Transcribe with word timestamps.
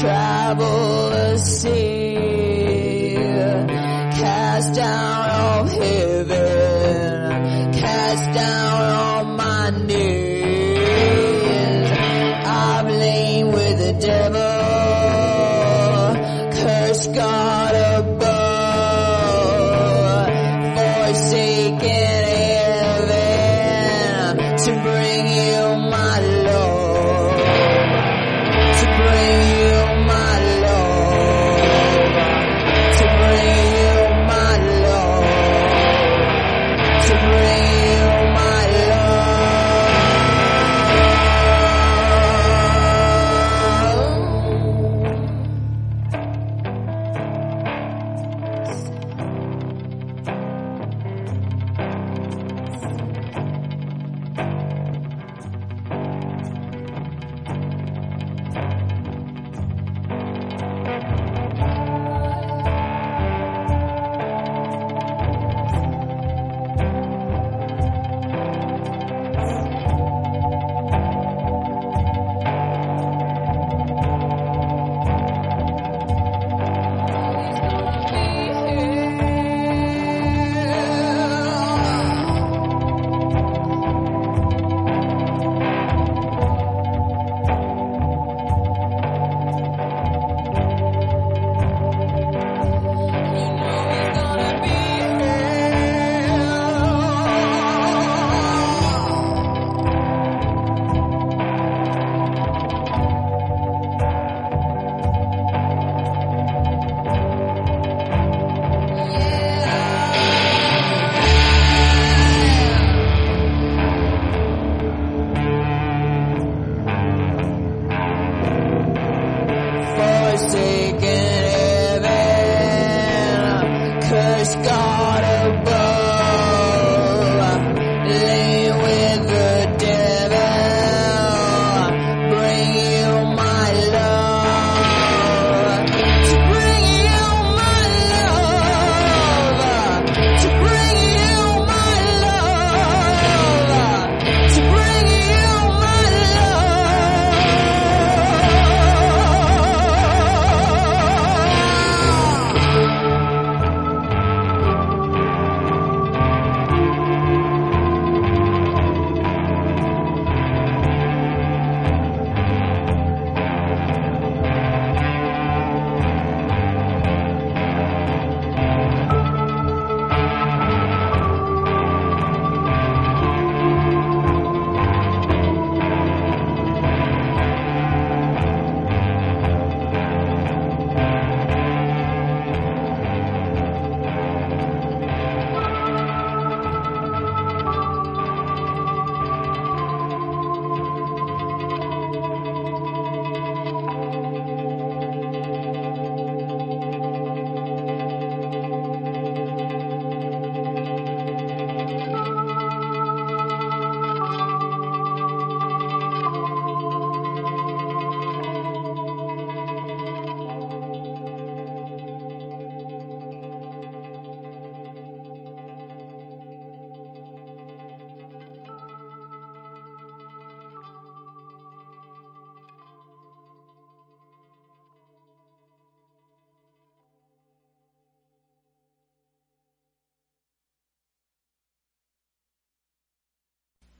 travel 0.00 1.10
the 1.10 1.38
sea, 1.38 3.14
cast 4.12 4.74
down 4.74 5.30
all 5.30 5.64
heaven, 5.64 7.32
cast 7.72 8.24
down 8.34 8.82
all 8.92 9.25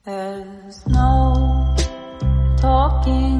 There's 0.07 0.87
no 0.87 1.75
talking. 2.61 3.36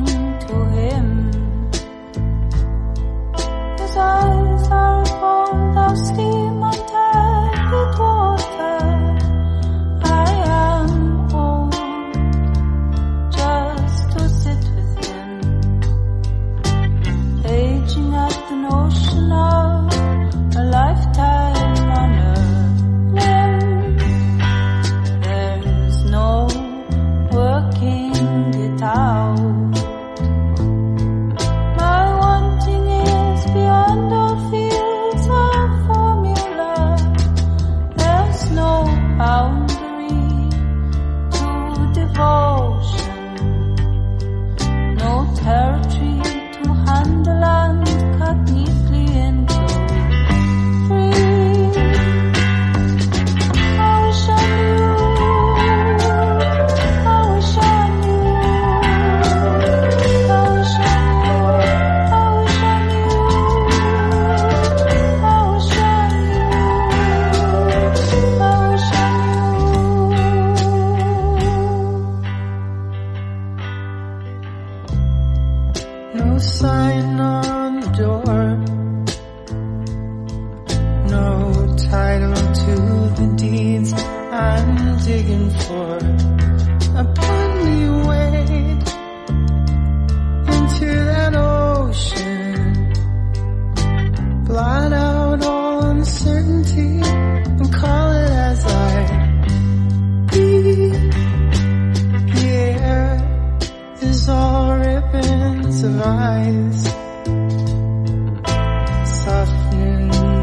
eyes, 106.47 106.83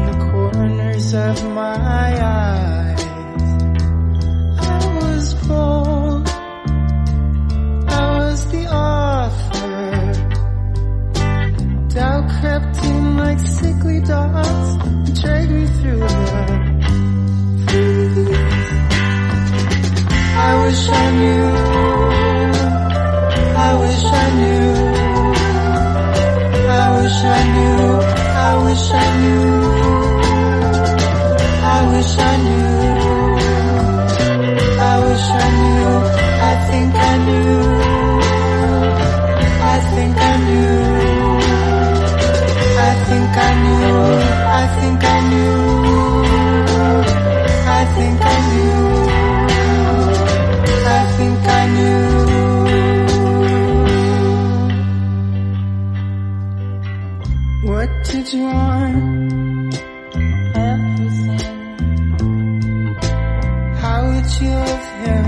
the 0.07 0.15
corners 0.31 1.13
of 1.13 1.43
my 1.51 2.23
eyes. 2.23 3.03
I 4.59 4.99
was 5.01 5.33
bold, 5.47 6.27
I 7.89 8.17
was 8.19 8.47
the 8.51 8.65
author. 8.71 10.13
Doubt 11.89 12.29
crept 12.39 12.77
in 12.85 13.17
like 13.17 13.39
sickly 13.39 13.99
dots 14.01 14.85
and 14.85 15.21
dragged 15.21 15.51
me 15.51 15.65
through 15.65 15.99
the. 18.15 18.25
I 20.37 20.65
wish 20.65 20.89
I 20.89 21.11
knew. 21.17 21.54
I 27.25 27.41
knew, 27.53 27.99
I 28.47 28.63
wish 28.65 28.85
I 28.91 29.07
knew, 29.21 29.49
I 31.73 31.77
wish 31.91 32.17
I 32.17 32.37
knew. 32.43 32.54
that 58.25 58.33
you 58.33 58.43
want 58.43 59.75
everything. 60.55 61.39
How 63.75 64.07
would 64.07 64.29
you 64.41 64.49
love 64.49 64.85
him? 65.05 65.25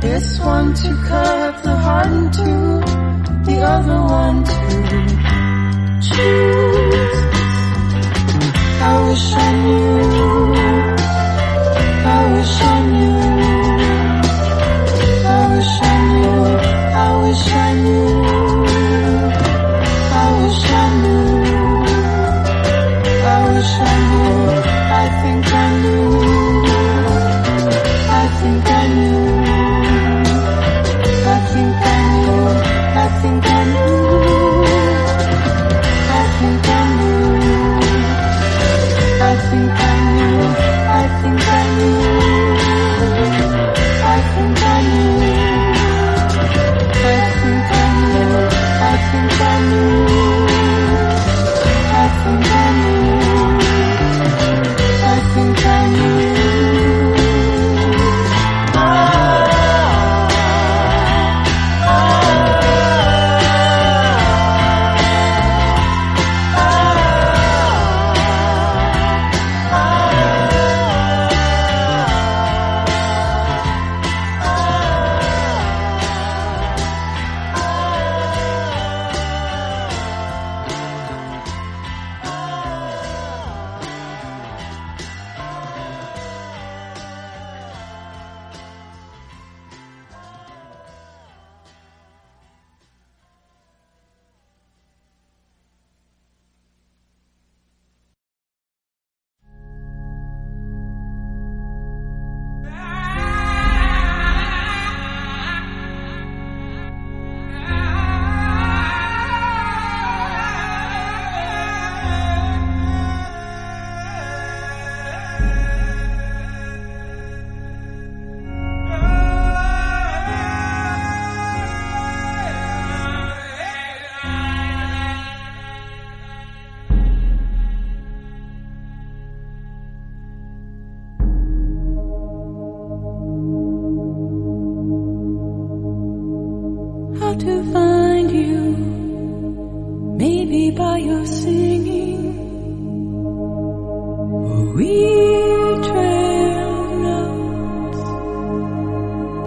This 0.00 0.40
one 0.40 0.74
to 0.74 0.88
cut 1.08 1.62
the 1.62 1.76
heart 1.76 2.06
in 2.06 2.30
two, 2.30 2.80
the 3.50 3.60
other 3.62 4.00
one 4.02 4.44
to 4.44 4.52
choose. 6.08 7.18
I 8.80 9.08
wish 9.08 9.32
I 9.32 9.36
knew. 9.62 9.97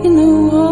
In 0.06 0.16
the 0.16 0.26
water. 0.26 0.71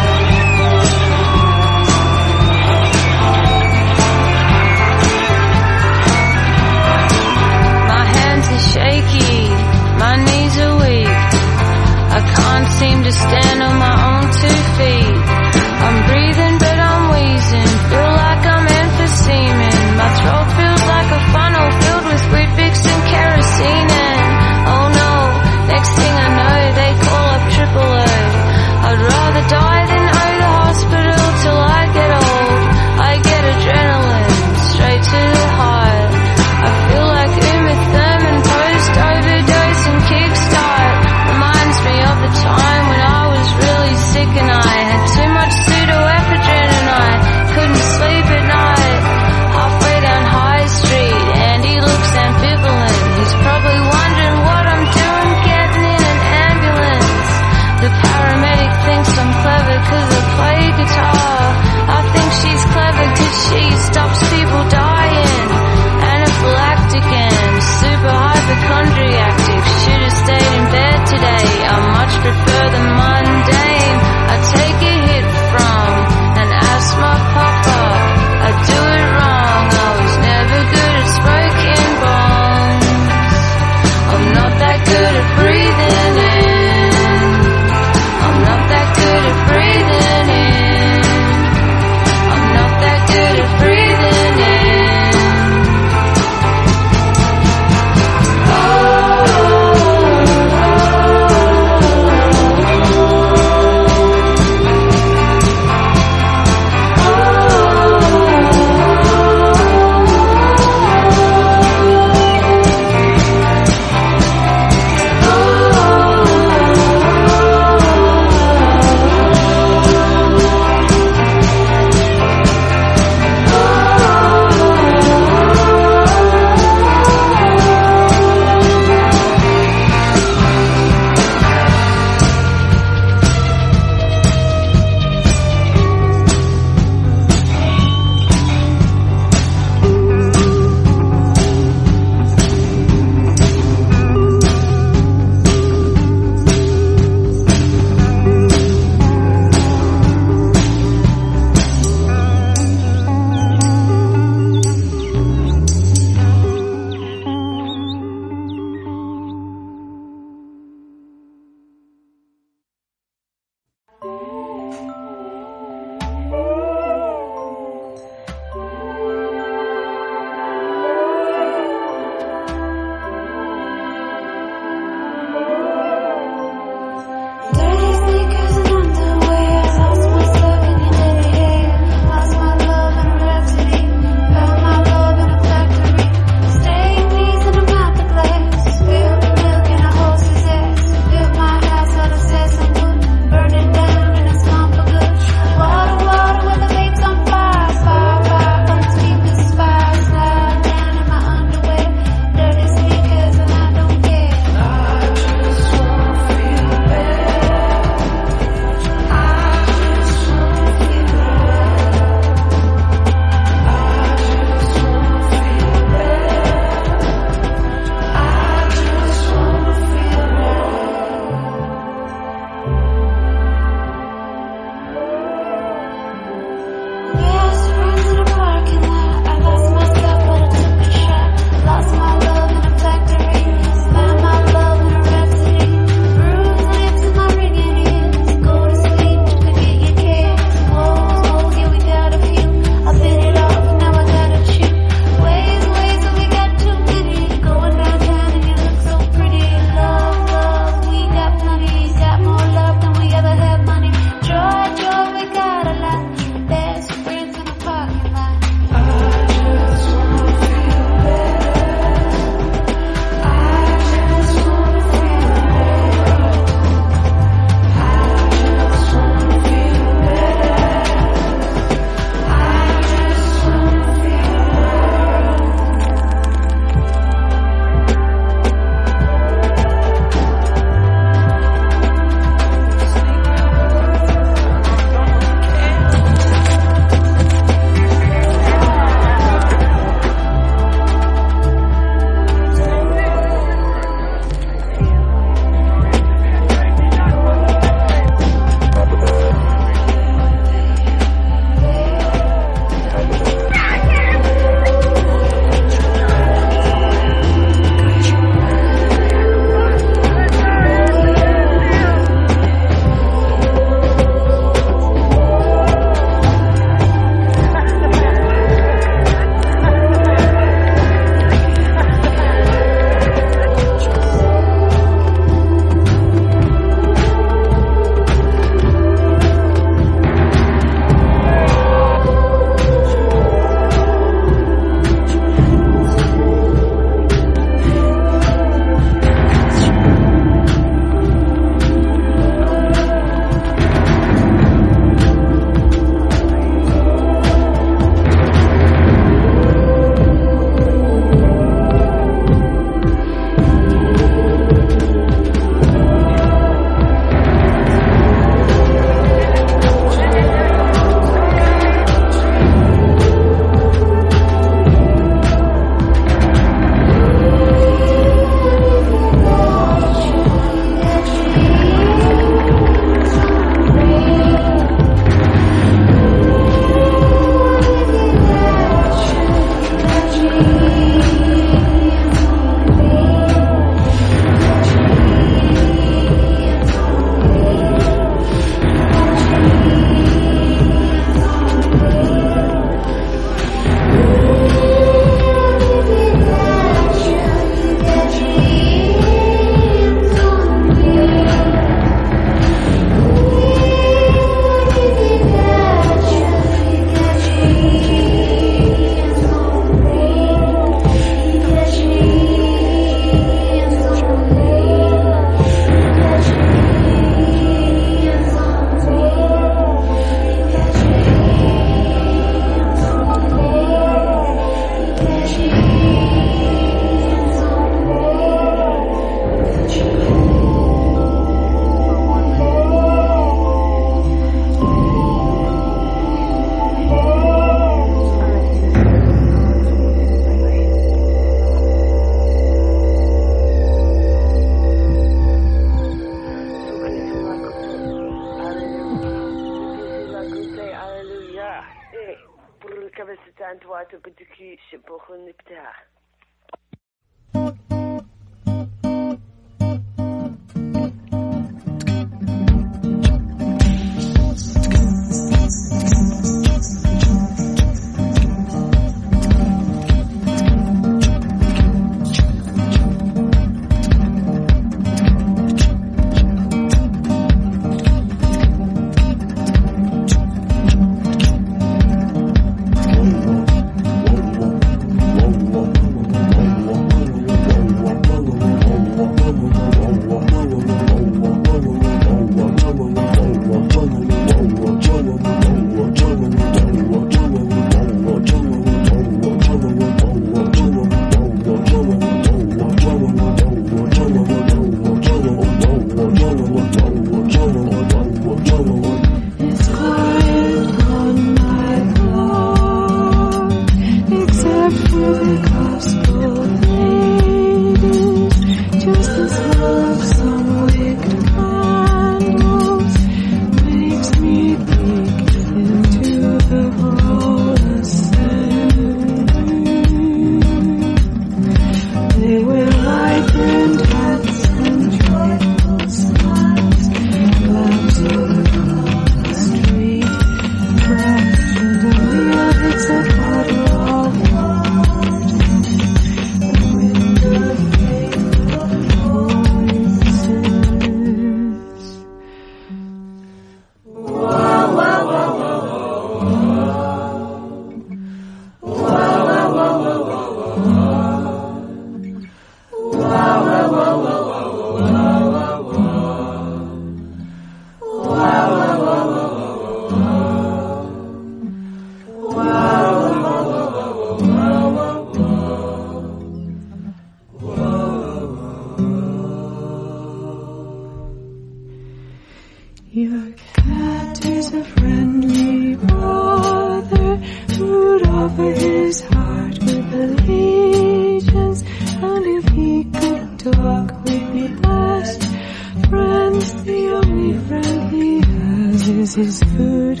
Food. 599.38 600.00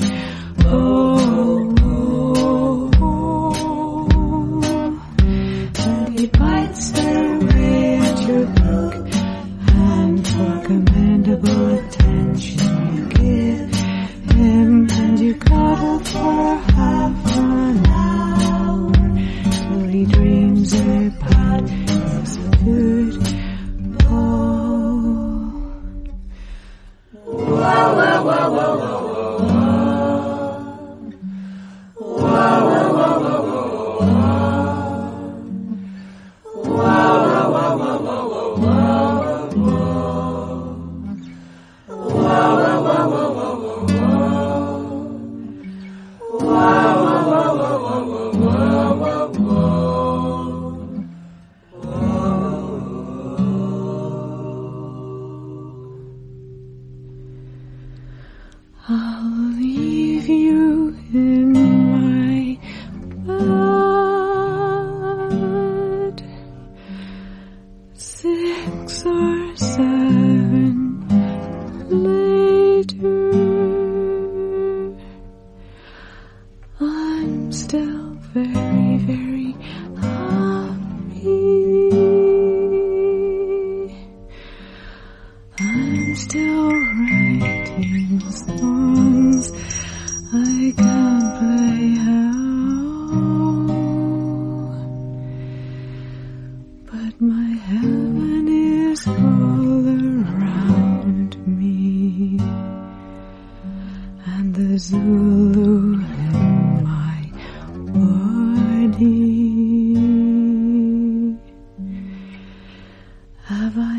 Oh. 0.64 1.79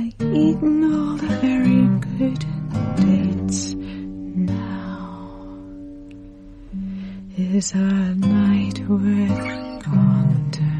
I 0.02 0.12
eaten 0.20 0.84
all 0.92 1.16
the 1.16 1.28
very 1.46 1.86
good 2.18 2.44
dates 2.96 3.76
now? 3.76 5.38
Is 7.38 7.76
our 7.76 8.16
night 8.16 8.80
worth 8.90 9.88
wonder. 9.88 10.71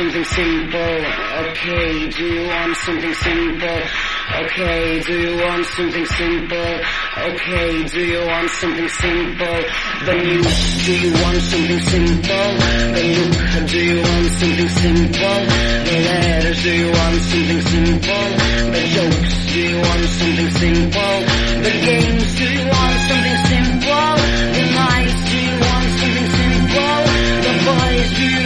something 0.00 0.24
simple? 0.24 0.96
Okay, 1.44 2.08
do 2.08 2.24
you 2.24 2.48
want 2.48 2.74
something 2.76 3.12
simple? 3.12 3.80
Okay, 4.40 5.00
do 5.04 5.14
you 5.24 5.36
want 5.44 5.66
something 5.66 6.06
simple? 6.06 6.72
Okay, 7.28 7.84
do 7.84 8.00
you 8.12 8.20
want 8.24 8.48
something 8.48 8.88
simple? 8.88 9.60
The 10.06 10.14
news, 10.24 10.86
do 10.86 10.92
you 11.04 11.12
want 11.20 11.40
something 11.50 11.82
simple? 11.92 12.48
The 12.96 13.04
look, 13.16 13.68
do 13.68 13.80
you 13.90 13.98
want 14.00 14.28
something 14.40 14.70
simple? 14.80 15.40
The 15.84 15.96
letters, 16.08 16.62
do 16.62 16.72
you 16.80 16.90
want 16.96 17.20
something 17.30 17.62
simple? 17.72 18.26
The 18.72 18.82
jokes, 18.96 19.34
do 19.52 19.60
you 19.68 19.78
want 19.84 20.04
something 20.18 20.50
simple? 20.62 21.16
The 21.60 21.72
games, 21.84 22.28
do 22.40 22.46
you 22.56 22.64
want 22.72 22.96
something 23.08 23.38
simple? 23.52 24.12
The 24.56 24.64
nights, 24.80 25.20
do 25.28 25.36
you 25.44 25.56
want 25.60 25.88
something 26.00 26.28
simple? 26.40 26.96
The 27.44 27.52
boys, 27.68 28.08
do 28.16 28.24
you 28.24 28.39